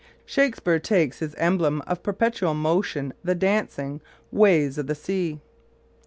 Shakespeare 0.25 0.79
takes 0.79 1.17
as 1.21 1.33
his 1.33 1.35
emblem 1.35 1.79
of 1.81 2.01
perpetual 2.01 2.55
motion 2.55 3.13
the 3.23 3.35
dancing 3.35 4.01
"waves 4.31 4.79
o' 4.79 4.81
th' 4.81 4.97
sea". 4.97 5.41